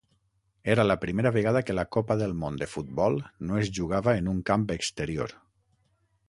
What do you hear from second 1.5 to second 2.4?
que la Copa del